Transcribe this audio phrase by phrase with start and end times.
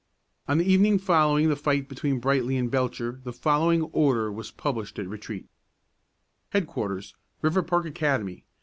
[0.47, 4.97] On the evening following the fight between Brightly and Belcher the following order was published
[4.97, 5.47] at retreat:
[6.53, 8.43] HEADQUARTERS, RIVERPARK ACADEMY.